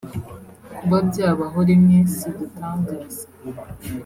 Kuba 0.77 0.97
byabaho 1.09 1.59
rimwe 1.69 1.97
si 2.15 2.23
igitangaza 2.31 3.23